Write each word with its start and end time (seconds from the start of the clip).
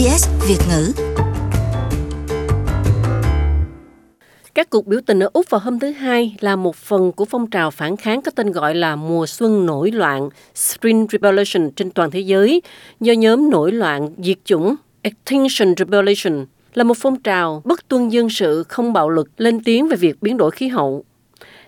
SBS 0.00 0.28
Việt 0.48 0.58
ngữ. 0.68 0.92
Các 4.54 4.70
cuộc 4.70 4.86
biểu 4.86 5.00
tình 5.06 5.20
ở 5.20 5.30
Úc 5.32 5.50
vào 5.50 5.60
hôm 5.64 5.78
thứ 5.78 5.90
Hai 5.90 6.36
là 6.40 6.56
một 6.56 6.76
phần 6.76 7.12
của 7.12 7.24
phong 7.24 7.50
trào 7.50 7.70
phản 7.70 7.96
kháng 7.96 8.22
có 8.22 8.30
tên 8.30 8.52
gọi 8.52 8.74
là 8.74 8.96
Mùa 8.96 9.26
Xuân 9.26 9.66
Nổi 9.66 9.90
Loạn, 9.90 10.28
Spring 10.54 11.06
Revolution) 11.12 11.70
trên 11.70 11.90
toàn 11.90 12.10
thế 12.10 12.20
giới, 12.20 12.62
do 13.00 13.12
nhóm 13.12 13.50
nổi 13.50 13.72
loạn 13.72 14.08
diệt 14.18 14.36
chủng 14.44 14.74
Extinction 15.02 15.74
Rebellion 15.78 16.46
là 16.74 16.84
một 16.84 16.96
phong 16.96 17.22
trào 17.22 17.62
bất 17.64 17.88
tuân 17.88 18.08
dân 18.08 18.30
sự 18.30 18.64
không 18.68 18.92
bạo 18.92 19.08
lực 19.08 19.28
lên 19.36 19.64
tiếng 19.64 19.88
về 19.88 19.96
việc 19.96 20.22
biến 20.22 20.36
đổi 20.36 20.50
khí 20.50 20.68
hậu. 20.68 21.04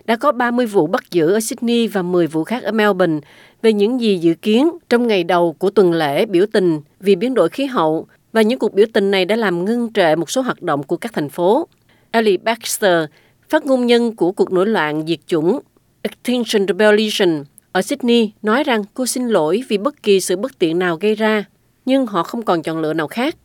Đã 0.05 0.15
có 0.15 0.31
30 0.31 0.65
vụ 0.65 0.87
bắt 0.87 1.03
giữ 1.11 1.33
ở 1.33 1.39
Sydney 1.39 1.87
và 1.87 2.01
10 2.01 2.27
vụ 2.27 2.43
khác 2.43 2.63
ở 2.63 2.71
Melbourne 2.71 3.19
về 3.61 3.73
những 3.73 4.01
gì 4.01 4.17
dự 4.17 4.33
kiến 4.33 4.69
trong 4.89 5.07
ngày 5.07 5.23
đầu 5.23 5.55
của 5.59 5.69
tuần 5.69 5.93
lễ 5.93 6.25
biểu 6.25 6.45
tình 6.53 6.81
vì 6.99 7.15
biến 7.15 7.33
đổi 7.33 7.49
khí 7.49 7.65
hậu 7.65 8.07
và 8.33 8.41
những 8.41 8.59
cuộc 8.59 8.73
biểu 8.73 8.85
tình 8.93 9.11
này 9.11 9.25
đã 9.25 9.35
làm 9.35 9.65
ngưng 9.65 9.93
trệ 9.93 10.15
một 10.15 10.31
số 10.31 10.41
hoạt 10.41 10.61
động 10.61 10.83
của 10.83 10.97
các 10.97 11.13
thành 11.13 11.29
phố. 11.29 11.67
Ellie 12.11 12.37
Baxter, 12.37 13.05
phát 13.49 13.65
ngôn 13.65 13.85
nhân 13.85 14.15
của 14.15 14.31
cuộc 14.31 14.51
nổi 14.51 14.65
loạn 14.65 15.03
diệt 15.07 15.19
chủng 15.27 15.59
Extinction 16.01 16.67
Rebellion 16.67 17.43
ở 17.71 17.81
Sydney, 17.81 18.31
nói 18.41 18.63
rằng 18.63 18.83
cô 18.93 19.05
xin 19.05 19.27
lỗi 19.27 19.63
vì 19.67 19.77
bất 19.77 20.03
kỳ 20.03 20.19
sự 20.19 20.37
bất 20.37 20.59
tiện 20.59 20.79
nào 20.79 20.97
gây 21.01 21.15
ra, 21.15 21.43
nhưng 21.85 22.05
họ 22.05 22.23
không 22.23 22.41
còn 22.41 22.63
chọn 22.63 22.79
lựa 22.79 22.93
nào 22.93 23.07
khác. 23.07 23.35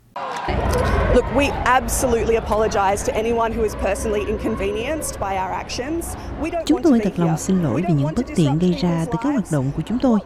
Look, 1.14 1.24
we 1.34 1.50
absolutely 1.64 2.36
apologize 2.36 2.96
to 3.06 3.12
anyone 3.14 3.52
who 3.52 3.62
is 3.62 3.74
personally 3.84 4.24
inconvenienced 4.26 5.20
by 5.20 5.32
our 5.32 5.52
actions. 5.52 6.06
We 6.42 6.50
don't 6.50 6.64
chúng 6.66 6.82
tôi 6.82 7.00
thật 7.00 7.12
lòng 7.16 7.38
xin 7.38 7.62
lỗi 7.62 7.82
vì 7.88 7.94
những 7.94 8.14
bất 8.16 8.26
tiện 8.36 8.58
gây 8.58 8.74
ra 8.82 9.04
từ 9.06 9.12
các 9.22 9.30
hoạt 9.30 9.44
động 9.52 9.70
của 9.76 9.82
chúng 9.86 9.98
tôi. 10.02 10.18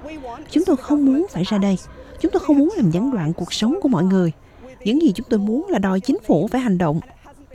Chúng 0.51 0.65
tôi 0.65 0.77
không 0.77 1.07
muốn 1.07 1.27
phải 1.31 1.43
ra 1.43 1.59
đây. 1.59 1.77
Chúng 2.21 2.33
tôi 2.33 2.41
không 2.41 2.59
muốn 2.59 2.69
làm 2.77 2.91
gián 2.91 3.11
đoạn 3.11 3.33
cuộc 3.33 3.53
sống 3.53 3.79
của 3.83 3.89
mọi 3.89 4.05
người. 4.05 4.33
Những 4.85 5.03
gì 5.03 5.13
chúng 5.15 5.27
tôi 5.31 5.39
muốn 5.39 5.69
là 5.69 5.79
đòi 5.79 6.01
chính 6.01 6.19
phủ 6.27 6.49
phải 6.49 6.61
hành 6.61 6.79
động. 6.79 7.01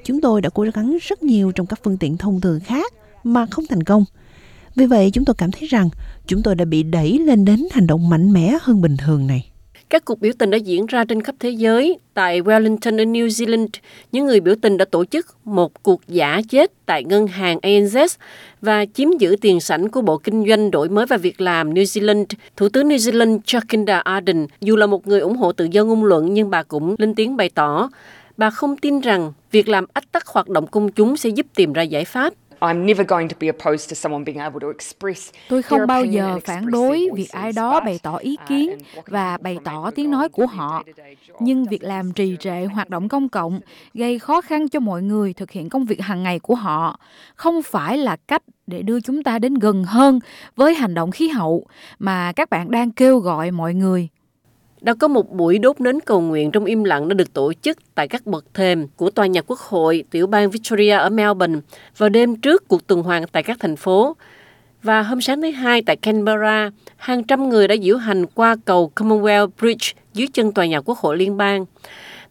Chúng 0.03 0.21
tôi 0.21 0.41
đã 0.41 0.49
cố 0.49 0.65
gắng 0.73 0.97
rất 1.01 1.23
nhiều 1.23 1.51
trong 1.51 1.65
các 1.65 1.79
phương 1.83 1.97
tiện 1.97 2.17
thông 2.17 2.41
thường 2.41 2.59
khác 2.59 2.93
mà 3.23 3.45
không 3.45 3.65
thành 3.69 3.83
công. 3.83 4.05
Vì 4.75 4.85
vậy, 4.85 5.11
chúng 5.11 5.25
tôi 5.25 5.35
cảm 5.37 5.51
thấy 5.51 5.67
rằng 5.67 5.89
chúng 6.27 6.43
tôi 6.43 6.55
đã 6.55 6.65
bị 6.65 6.83
đẩy 6.83 7.19
lên 7.19 7.45
đến 7.45 7.67
hành 7.71 7.87
động 7.87 8.09
mạnh 8.09 8.33
mẽ 8.33 8.57
hơn 8.61 8.81
bình 8.81 8.97
thường 8.97 9.27
này. 9.27 9.49
Các 9.89 10.05
cuộc 10.05 10.21
biểu 10.21 10.31
tình 10.37 10.49
đã 10.49 10.57
diễn 10.57 10.85
ra 10.85 11.05
trên 11.05 11.21
khắp 11.21 11.35
thế 11.39 11.49
giới. 11.49 11.99
Tại 12.13 12.41
Wellington 12.41 12.97
ở 12.97 13.03
New 13.03 13.27
Zealand, 13.27 13.67
những 14.11 14.25
người 14.25 14.39
biểu 14.39 14.55
tình 14.61 14.77
đã 14.77 14.85
tổ 14.85 15.05
chức 15.05 15.27
một 15.45 15.83
cuộc 15.83 16.01
giả 16.07 16.41
chết 16.49 16.71
tại 16.85 17.03
ngân 17.03 17.27
hàng 17.27 17.59
ANZ 17.61 18.07
và 18.61 18.85
chiếm 18.93 19.09
giữ 19.19 19.35
tiền 19.41 19.59
sảnh 19.59 19.89
của 19.89 20.01
Bộ 20.01 20.17
Kinh 20.17 20.47
doanh 20.47 20.71
Đổi 20.71 20.89
mới 20.89 21.05
và 21.05 21.17
Việc 21.17 21.41
làm 21.41 21.73
New 21.73 21.83
Zealand. 21.83 22.25
Thủ 22.57 22.69
tướng 22.69 22.89
New 22.89 22.97
Zealand 22.97 23.39
Jacinda 23.39 24.01
Ardern, 24.01 24.47
dù 24.61 24.75
là 24.75 24.85
một 24.85 25.07
người 25.07 25.19
ủng 25.19 25.37
hộ 25.37 25.51
tự 25.51 25.67
do 25.71 25.83
ngôn 25.83 26.03
luận 26.03 26.33
nhưng 26.33 26.49
bà 26.49 26.63
cũng 26.63 26.95
lên 26.97 27.15
tiếng 27.15 27.37
bày 27.37 27.49
tỏ 27.49 27.89
bà 28.37 28.49
không 28.49 28.77
tin 28.77 28.99
rằng 28.99 29.33
việc 29.51 29.69
làm 29.69 29.85
ách 29.93 30.11
tắc 30.11 30.27
hoạt 30.27 30.49
động 30.49 30.67
công 30.67 30.91
chúng 30.91 31.17
sẽ 31.17 31.29
giúp 31.29 31.45
tìm 31.55 31.73
ra 31.73 31.81
giải 31.81 32.05
pháp. 32.05 32.33
Tôi 35.49 35.61
không 35.61 35.87
bao 35.87 36.05
giờ 36.05 36.39
phản 36.45 36.71
đối 36.71 37.09
việc 37.15 37.29
ai 37.31 37.51
đó 37.51 37.79
bày 37.79 37.99
tỏ 38.03 38.15
ý 38.15 38.37
uh, 38.41 38.47
kiến 38.49 38.77
và 39.07 39.37
bày 39.37 39.57
tỏ 39.63 39.91
tiếng 39.95 40.11
nói 40.11 40.29
của 40.29 40.45
họ. 40.45 40.83
Nhưng 41.39 41.65
việc 41.65 41.83
làm 41.83 42.13
trì 42.13 42.37
trệ 42.39 42.65
hoạt 42.65 42.89
động 42.89 43.09
công 43.09 43.29
cộng 43.29 43.59
gây 43.93 44.19
khó 44.19 44.41
khăn 44.41 44.69
cho 44.69 44.79
mọi 44.79 45.01
người 45.01 45.33
thực 45.33 45.51
hiện 45.51 45.69
công 45.69 45.85
việc 45.85 46.01
hàng 46.01 46.23
ngày 46.23 46.39
của 46.39 46.55
họ 46.55 46.99
không 47.35 47.63
phải 47.63 47.97
là 47.97 48.15
cách 48.15 48.43
để 48.67 48.81
đưa 48.81 49.01
chúng 49.01 49.23
ta 49.23 49.39
đến 49.39 49.53
gần 49.53 49.83
hơn 49.83 50.19
với 50.55 50.75
hành 50.75 50.93
động 50.93 51.11
khí 51.11 51.27
hậu 51.27 51.65
mà 51.99 52.31
các 52.31 52.49
bạn 52.49 52.71
đang 52.71 52.91
kêu 52.91 53.19
gọi 53.19 53.51
mọi 53.51 53.73
người 53.73 54.09
đã 54.81 54.93
có 54.93 55.07
một 55.07 55.31
buổi 55.31 55.59
đốt 55.59 55.81
nến 55.81 55.99
cầu 55.99 56.21
nguyện 56.21 56.51
trong 56.51 56.65
im 56.65 56.83
lặng 56.83 57.07
đã 57.07 57.13
được 57.13 57.33
tổ 57.33 57.53
chức 57.53 57.77
tại 57.95 58.07
các 58.07 58.25
bậc 58.25 58.45
thềm 58.53 58.87
của 58.95 59.09
tòa 59.09 59.27
nhà 59.27 59.41
quốc 59.41 59.59
hội 59.59 60.03
tiểu 60.11 60.27
bang 60.27 60.49
Victoria 60.49 60.91
ở 60.91 61.09
Melbourne 61.09 61.59
vào 61.97 62.09
đêm 62.09 62.35
trước 62.35 62.67
cuộc 62.67 62.87
tuần 62.87 63.03
hoàn 63.03 63.27
tại 63.27 63.43
các 63.43 63.57
thành 63.59 63.75
phố. 63.75 64.15
Và 64.83 65.01
hôm 65.01 65.21
sáng 65.21 65.41
thứ 65.41 65.51
hai 65.51 65.81
tại 65.81 65.95
Canberra, 65.95 66.71
hàng 66.97 67.23
trăm 67.23 67.49
người 67.49 67.67
đã 67.67 67.75
diễu 67.83 67.97
hành 67.97 68.25
qua 68.25 68.55
cầu 68.65 68.91
Commonwealth 68.95 69.49
Bridge 69.59 69.93
dưới 70.13 70.27
chân 70.33 70.51
tòa 70.51 70.65
nhà 70.65 70.81
quốc 70.81 70.97
hội 70.97 71.17
liên 71.17 71.37
bang. 71.37 71.65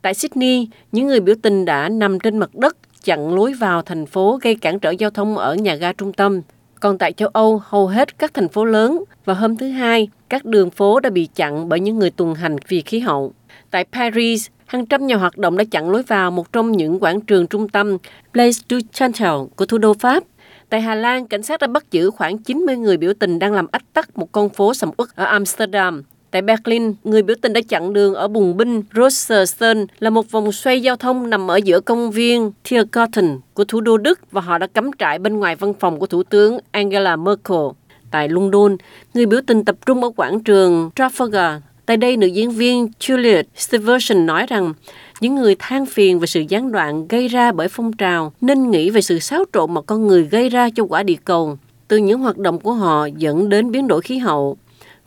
Tại 0.03 0.15
Sydney, 0.15 0.69
những 0.93 1.07
người 1.07 1.21
biểu 1.21 1.35
tình 1.43 1.65
đã 1.65 1.89
nằm 1.89 2.21
trên 2.21 2.39
mặt 2.39 2.55
đất 2.55 2.77
chặn 3.05 3.35
lối 3.35 3.53
vào 3.55 3.83
thành 3.83 4.07
phố 4.07 4.39
gây 4.43 4.55
cản 4.55 4.79
trở 4.79 4.91
giao 4.91 5.11
thông 5.11 5.39
ở 5.39 5.55
nhà 5.55 5.75
ga 5.75 5.93
trung 5.93 6.13
tâm. 6.13 6.41
Còn 6.81 6.99
tại 6.99 7.13
châu 7.13 7.29
Âu, 7.33 7.63
hầu 7.65 7.87
hết 7.87 8.19
các 8.19 8.35
thành 8.35 8.49
phố 8.49 8.65
lớn 8.65 9.05
vào 9.25 9.37
hôm 9.37 9.57
thứ 9.57 9.69
Hai, 9.69 10.09
các 10.29 10.45
đường 10.45 10.71
phố 10.71 11.01
đã 11.01 11.11
bị 11.11 11.29
chặn 11.35 11.69
bởi 11.69 11.81
những 11.81 11.99
người 11.99 12.11
tuần 12.11 12.35
hành 12.35 12.57
vì 12.69 12.83
khí 12.83 12.99
hậu. 12.99 13.33
Tại 13.71 13.85
Paris, 13.93 14.47
hàng 14.67 14.87
trăm 14.87 15.07
nhà 15.07 15.17
hoạt 15.17 15.39
động 15.39 15.57
đã 15.57 15.65
chặn 15.71 15.91
lối 15.91 16.03
vào 16.03 16.31
một 16.31 16.53
trong 16.53 16.73
những 16.73 16.99
quảng 17.01 17.21
trường 17.21 17.47
trung 17.47 17.69
tâm 17.69 17.97
Place 18.33 18.59
du 18.71 18.79
Chantal 18.93 19.37
của 19.57 19.67
thủ 19.67 19.79
đô 19.79 19.95
Pháp. 19.95 20.25
Tại 20.69 20.81
Hà 20.81 20.95
Lan, 20.95 21.27
cảnh 21.27 21.43
sát 21.43 21.61
đã 21.61 21.67
bắt 21.67 21.91
giữ 21.91 22.11
khoảng 22.11 22.39
90 22.39 22.77
người 22.77 22.97
biểu 22.97 23.13
tình 23.19 23.39
đang 23.39 23.53
làm 23.53 23.67
ách 23.73 23.93
tắc 23.93 24.19
một 24.19 24.33
con 24.33 24.49
phố 24.49 24.75
sầm 24.75 24.91
uất 24.97 25.09
ở 25.15 25.25
Amsterdam. 25.25 26.03
Tại 26.37 26.43
Berlin, 26.43 26.95
người 27.05 27.23
biểu 27.23 27.37
tình 27.43 27.53
đã 27.53 27.61
chặn 27.69 27.93
đường 27.93 28.15
ở 28.15 28.29
bùng 28.29 28.57
binh 28.57 28.83
Rosersen 28.95 29.87
là 29.99 30.11
một 30.11 30.31
vòng 30.31 30.53
xoay 30.53 30.83
giao 30.83 30.97
thông 30.97 31.31
nằm 31.31 31.51
ở 31.51 31.57
giữa 31.57 31.81
công 31.81 32.11
viên 32.11 32.53
Tiergarten 32.69 33.39
của 33.55 33.65
thủ 33.65 33.81
đô 33.81 33.97
Đức 33.97 34.21
và 34.33 34.41
họ 34.41 34.59
đã 34.59 34.67
cắm 34.67 34.91
trại 34.99 35.19
bên 35.19 35.39
ngoài 35.39 35.57
văn 35.57 35.75
phòng 35.81 35.99
của 35.99 36.07
Thủ 36.07 36.23
tướng 36.23 36.59
Angela 36.71 37.17
Merkel. 37.17 37.67
Tại 38.11 38.29
London, 38.29 38.77
người 39.15 39.27
biểu 39.27 39.41
tình 39.47 39.65
tập 39.65 39.77
trung 39.87 40.03
ở 40.03 40.11
quảng 40.17 40.41
trường 40.41 40.91
Trafalgar. 40.97 41.59
Tại 41.87 41.97
đây, 41.97 42.17
nữ 42.17 42.27
diễn 42.27 42.51
viên 42.51 42.89
Juliet 43.01 43.45
Stevenson 43.57 44.27
nói 44.27 44.47
rằng 44.47 44.73
những 45.21 45.35
người 45.35 45.57
than 45.59 45.87
phiền 45.87 46.19
về 46.19 46.27
sự 46.27 46.41
gián 46.49 46.73
đoạn 46.73 47.09
gây 47.09 47.29
ra 47.29 47.53
bởi 47.53 47.69
phong 47.69 47.93
trào 47.93 48.33
nên 48.41 48.71
nghĩ 48.71 48.91
về 48.91 49.01
sự 49.01 49.19
xáo 49.19 49.45
trộn 49.53 49.75
mà 49.75 49.81
con 49.81 50.07
người 50.07 50.25
gây 50.25 50.49
ra 50.49 50.69
cho 50.75 50.85
quả 50.85 51.03
địa 51.03 51.19
cầu. 51.25 51.59
Từ 51.89 51.97
những 51.97 52.21
hoạt 52.21 52.39
động 52.39 52.61
của 52.61 52.73
họ 52.73 53.07
dẫn 53.07 53.49
đến 53.49 53.71
biến 53.71 53.89
đổi 53.89 54.01
khí 54.01 54.19
hậu, 54.19 54.57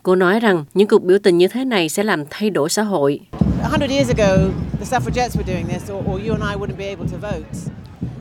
Cô 0.04 0.16
nói 0.16 0.40
rằng 0.40 0.66
những 0.74 0.88
cuộc 0.88 1.04
biểu 1.04 1.18
tình 1.20 1.38
như 1.38 1.48
thế 1.48 1.66
này 1.66 1.90
sẽ 1.90 2.04
làm 2.04 2.24
thay 2.30 2.50
đổi 2.50 2.70
xã 2.70 2.84
hội. 2.84 3.20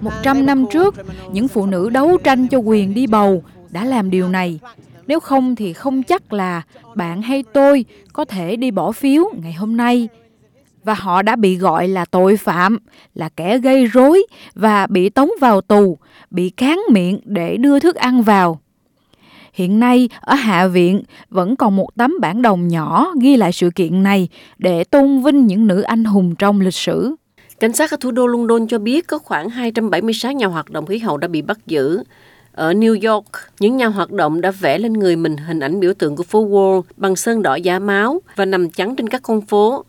Một 0.00 0.12
trăm 0.22 0.46
năm 0.46 0.64
trước, 0.72 0.94
những 1.32 1.48
phụ 1.48 1.66
nữ 1.66 1.90
đấu 1.90 2.18
tranh 2.24 2.48
cho 2.48 2.58
quyền 2.58 2.94
đi 2.94 3.06
bầu 3.06 3.42
đã 3.70 3.84
làm 3.84 4.10
điều 4.10 4.28
này. 4.28 4.60
Nếu 5.06 5.20
không 5.20 5.56
thì 5.56 5.72
không 5.72 6.02
chắc 6.02 6.32
là 6.32 6.62
bạn 6.94 7.22
hay 7.22 7.44
tôi 7.52 7.84
có 8.12 8.24
thể 8.24 8.56
đi 8.56 8.70
bỏ 8.70 8.92
phiếu 8.92 9.24
ngày 9.42 9.52
hôm 9.52 9.76
nay. 9.76 10.08
Và 10.84 10.94
họ 10.94 11.22
đã 11.22 11.36
bị 11.36 11.56
gọi 11.56 11.88
là 11.88 12.04
tội 12.04 12.36
phạm, 12.36 12.78
là 13.14 13.28
kẻ 13.28 13.58
gây 13.58 13.86
rối 13.86 14.26
và 14.54 14.86
bị 14.86 15.08
tống 15.08 15.30
vào 15.40 15.60
tù, 15.60 15.98
bị 16.30 16.50
cán 16.50 16.80
miệng 16.90 17.20
để 17.24 17.56
đưa 17.56 17.78
thức 17.78 17.96
ăn 17.96 18.22
vào. 18.22 18.60
Hiện 19.52 19.80
nay, 19.80 20.08
ở 20.20 20.34
Hạ 20.34 20.66
viện 20.66 21.02
vẫn 21.30 21.56
còn 21.56 21.76
một 21.76 21.88
tấm 21.96 22.14
bản 22.20 22.42
đồng 22.42 22.68
nhỏ 22.68 23.12
ghi 23.20 23.36
lại 23.36 23.52
sự 23.52 23.70
kiện 23.74 24.02
này 24.02 24.28
để 24.58 24.84
tôn 24.84 25.22
vinh 25.22 25.46
những 25.46 25.66
nữ 25.66 25.82
anh 25.82 26.04
hùng 26.04 26.34
trong 26.34 26.60
lịch 26.60 26.74
sử. 26.74 27.14
Cảnh 27.60 27.72
sát 27.72 27.90
ở 27.90 27.96
thủ 28.00 28.10
đô 28.10 28.26
London 28.26 28.66
cho 28.66 28.78
biết 28.78 29.06
có 29.06 29.18
khoảng 29.18 29.48
276 29.48 30.32
nhà 30.32 30.46
hoạt 30.46 30.70
động 30.70 30.86
khí 30.86 30.98
hậu 30.98 31.16
đã 31.16 31.28
bị 31.28 31.42
bắt 31.42 31.58
giữ. 31.66 32.02
Ở 32.52 32.72
New 32.72 33.12
York, 33.12 33.26
những 33.60 33.76
nhà 33.76 33.86
hoạt 33.86 34.12
động 34.12 34.40
đã 34.40 34.50
vẽ 34.50 34.78
lên 34.78 34.92
người 34.92 35.16
mình 35.16 35.36
hình 35.36 35.60
ảnh 35.60 35.80
biểu 35.80 35.94
tượng 35.94 36.16
của 36.16 36.22
phố 36.22 36.46
Wall 36.48 36.82
bằng 36.96 37.16
sơn 37.16 37.42
đỏ 37.42 37.54
giả 37.54 37.78
máu 37.78 38.20
và 38.36 38.44
nằm 38.44 38.70
chắn 38.70 38.96
trên 38.96 39.08
các 39.08 39.22
con 39.22 39.40
phố. 39.40 39.84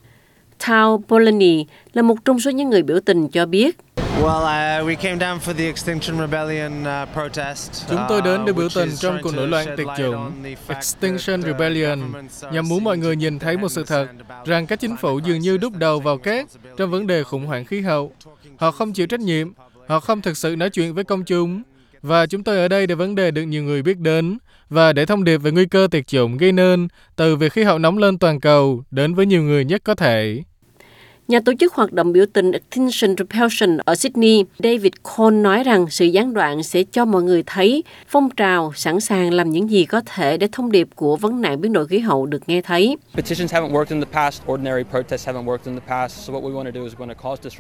Tao 0.68 1.04
Polanyi 1.08 1.66
là 1.94 2.02
một 2.02 2.26
trong 2.26 2.40
số 2.40 2.52
những 2.52 2.70
người 2.70 2.84
biểu 2.84 3.00
tình 3.00 3.28
cho 3.30 3.46
biết 3.46 3.78
Uh, 4.20 4.26
Chúng 7.90 8.00
tôi 8.10 8.22
đến 8.22 8.46
để 8.46 8.54
biểu 8.54 8.68
tình 8.76 8.90
trong 9.00 9.18
cuộc 9.24 9.36
nổi 9.36 9.48
loạn 9.48 9.68
tiệt 9.78 9.88
chủng 9.98 10.32
Extinction 10.68 11.40
uh, 11.40 11.46
Rebellion 11.46 12.00
nhằm 12.52 12.68
muốn 12.68 12.84
mọi 12.84 12.98
người 12.98 13.16
nhìn 13.16 13.40
thấy 13.40 13.58
một 13.58 13.70
sự 13.70 13.84
thật 13.84 14.08
rằng 14.46 14.68
các 14.68 14.80
chính 14.80 14.98
phủ 14.98 15.20
dường 15.20 15.40
như 15.40 15.58
đúc 15.58 15.74
đầu 15.78 16.00
vào 16.00 16.18
cát 16.18 16.48
trong 16.78 16.92
vấn 16.92 17.08
đề 17.08 17.24
khủng 17.24 17.46
hoảng 17.46 17.66
khí 17.66 17.82
hậu. 17.82 18.12
Họ 18.58 18.72
không 18.72 18.94
chịu 18.94 19.08
trách 19.08 19.20
nhiệm, 19.20 19.52
họ 19.88 20.00
không 20.00 20.22
thực 20.22 20.38
sự 20.38 20.56
nói 20.56 20.70
chuyện 20.70 20.94
với 20.94 21.04
công 21.04 21.24
chúng. 21.24 21.62
Và 22.02 22.26
chúng 22.26 22.44
tôi 22.44 22.58
ở 22.58 22.68
đây 22.68 22.88
để 22.88 22.96
vấn 22.96 23.16
đề 23.16 23.32
được 23.32 23.44
nhiều 23.44 23.64
người 23.64 23.82
biết 23.82 23.98
đến 23.98 24.38
và 24.70 24.94
để 24.94 25.06
thông 25.06 25.24
điệp 25.24 25.38
về 25.38 25.52
nguy 25.52 25.66
cơ 25.66 25.88
tiệt 25.92 26.08
chủng 26.08 26.38
gây 26.38 26.52
nên 26.52 26.88
từ 27.16 27.36
việc 27.36 27.54
khí 27.54 27.64
hậu 27.64 27.80
nóng 27.80 27.98
lên 27.98 28.18
toàn 28.18 28.40
cầu 28.40 28.84
đến 28.92 29.14
với 29.14 29.26
nhiều 29.26 29.44
người 29.44 29.66
nhất 29.66 29.82
có 29.84 29.96
thể. 29.96 30.44
Nhà 31.30 31.40
tổ 31.40 31.54
chức 31.60 31.74
hoạt 31.74 31.94
động 31.94 32.12
biểu 32.12 32.26
tình 32.34 32.52
Extinction 32.52 33.16
Rebellion 33.18 33.78
ở 33.86 33.96
Sydney, 33.96 34.46
David 34.64 34.94
Cole 35.04 35.38
nói 35.38 35.64
rằng 35.64 35.90
sự 35.90 36.06
gián 36.06 36.34
đoạn 36.34 36.64
sẽ 36.64 36.84
cho 36.92 37.06
mọi 37.06 37.24
người 37.24 37.44
thấy 37.46 37.84
phong 38.08 38.30
trào 38.30 38.74
sẵn 38.76 39.00
sàng 39.00 39.34
làm 39.34 39.50
những 39.50 39.70
gì 39.70 39.86
có 39.86 40.02
thể 40.06 40.38
để 40.38 40.48
thông 40.52 40.72
điệp 40.72 40.88
của 40.96 41.16
vấn 41.16 41.42
nạn 41.42 41.62
biến 41.62 41.74
đổi 41.74 41.88
khí 41.88 42.00
hậu 42.00 42.26
được 42.26 42.50
nghe 42.50 42.62
thấy. 42.62 42.98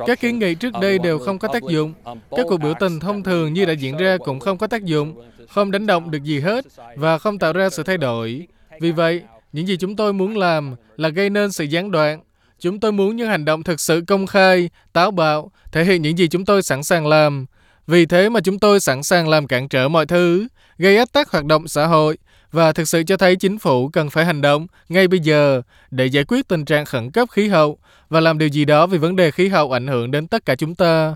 Các 0.08 0.20
kiến 0.20 0.40
nghị 0.40 0.56
trước 0.56 0.74
đây 0.82 1.00
đều 1.00 1.20
không 1.20 1.40
có 1.40 1.48
tác 1.48 1.64
dụng. 1.64 1.94
Các 2.32 2.46
cuộc 2.50 2.58
biểu 2.58 2.74
tình 2.80 3.00
thông 3.00 3.24
thường 3.24 3.54
như 3.54 3.66
đã 3.66 3.74
diễn 3.74 3.98
ra 3.98 4.18
cũng 4.26 4.40
không 4.40 4.58
có 4.58 4.68
tác 4.68 4.84
dụng, 4.84 5.22
không 5.50 5.72
đánh 5.72 5.88
động 5.88 6.12
được 6.12 6.24
gì 6.24 6.40
hết 6.40 6.66
và 6.96 7.18
không 7.18 7.40
tạo 7.40 7.54
ra 7.54 7.70
sự 7.70 7.84
thay 7.84 7.98
đổi. 7.98 8.48
Vì 8.82 8.92
vậy, 8.92 9.22
những 9.52 9.68
gì 9.68 9.78
chúng 9.78 9.96
tôi 9.96 10.14
muốn 10.14 10.38
làm 10.38 10.76
là 10.98 11.10
gây 11.10 11.30
nên 11.30 11.52
sự 11.52 11.64
gián 11.64 11.92
đoạn 11.92 12.20
Chúng 12.60 12.80
tôi 12.80 12.92
muốn 12.92 13.16
những 13.16 13.28
hành 13.28 13.46
động 13.46 13.64
thực 13.64 13.80
sự 13.80 14.04
công 14.08 14.28
khai, 14.28 14.70
táo 14.94 15.12
bạo, 15.12 15.52
thể 15.72 15.86
hiện 15.86 16.02
những 16.02 16.18
gì 16.18 16.28
chúng 16.28 16.46
tôi 16.46 16.64
sẵn 16.64 16.84
sàng 16.84 17.08
làm. 17.08 17.46
Vì 17.88 18.06
thế 18.06 18.30
mà 18.30 18.40
chúng 18.40 18.60
tôi 18.60 18.80
sẵn 18.80 19.04
sàng 19.04 19.28
làm 19.28 19.48
cản 19.48 19.68
trở 19.68 19.88
mọi 19.88 20.06
thứ, 20.06 20.48
gây 20.78 20.98
ách 20.98 21.14
tắc 21.14 21.32
hoạt 21.32 21.46
động 21.46 21.68
xã 21.68 21.88
hội 21.88 22.18
và 22.52 22.72
thực 22.72 22.88
sự 22.88 23.04
cho 23.04 23.18
thấy 23.18 23.36
chính 23.36 23.58
phủ 23.58 23.90
cần 23.90 24.10
phải 24.10 24.26
hành 24.26 24.42
động 24.42 24.68
ngay 24.90 25.08
bây 25.08 25.20
giờ 25.20 25.62
để 25.92 26.06
giải 26.06 26.24
quyết 26.28 26.48
tình 26.48 26.66
trạng 26.66 26.86
khẩn 26.86 27.12
cấp 27.12 27.30
khí 27.32 27.48
hậu 27.48 27.78
và 28.10 28.20
làm 28.20 28.38
điều 28.38 28.50
gì 28.50 28.66
đó 28.66 28.88
vì 28.88 28.98
vấn 28.98 29.16
đề 29.16 29.32
khí 29.32 29.48
hậu 29.48 29.72
ảnh 29.72 29.88
hưởng 29.88 30.12
đến 30.12 30.28
tất 30.28 30.46
cả 30.46 30.56
chúng 30.56 30.76
ta. 30.76 31.16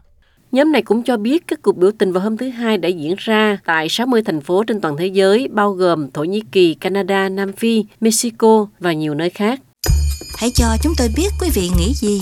Nhóm 0.51 0.71
này 0.71 0.81
cũng 0.81 1.03
cho 1.03 1.17
biết 1.17 1.47
các 1.47 1.61
cuộc 1.61 1.77
biểu 1.77 1.91
tình 1.97 2.13
vào 2.13 2.23
hôm 2.23 2.37
thứ 2.37 2.49
Hai 2.49 2.77
đã 2.77 2.89
diễn 2.89 3.15
ra 3.17 3.57
tại 3.65 3.89
60 3.89 4.21
thành 4.23 4.41
phố 4.41 4.63
trên 4.63 4.81
toàn 4.81 4.97
thế 4.97 5.07
giới, 5.07 5.47
bao 5.51 5.71
gồm 5.71 6.11
Thổ 6.11 6.23
Nhĩ 6.23 6.41
Kỳ, 6.51 6.73
Canada, 6.73 7.29
Nam 7.29 7.53
Phi, 7.53 7.85
Mexico 8.01 8.67
và 8.79 8.93
nhiều 8.93 9.13
nơi 9.13 9.29
khác. 9.29 9.59
Hãy 10.35 10.51
cho 10.51 10.77
chúng 10.81 10.95
tôi 10.95 11.09
biết 11.09 11.33
quý 11.39 11.49
vị 11.49 11.69
nghĩ 11.77 11.93
gì. 11.93 12.21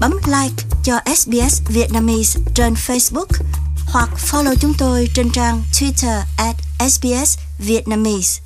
Bấm 0.00 0.12
like 0.26 0.64
cho 0.84 1.00
SBS 1.16 1.60
Vietnamese 1.68 2.40
trên 2.54 2.74
Facebook 2.74 3.26
hoặc 3.86 4.08
follow 4.30 4.54
chúng 4.60 4.72
tôi 4.78 5.08
trên 5.14 5.30
trang 5.30 5.62
Twitter 5.72 6.22
at 6.36 6.56
SBS 6.90 7.38
Vietnamese. 7.58 8.40